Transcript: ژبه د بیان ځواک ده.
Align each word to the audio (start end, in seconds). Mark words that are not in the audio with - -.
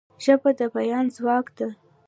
ژبه 0.23 0.49
د 0.59 0.61
بیان 0.75 1.05
ځواک 1.15 1.47
ده. 1.57 1.67